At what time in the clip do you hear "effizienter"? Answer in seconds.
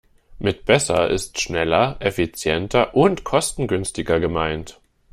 1.99-2.95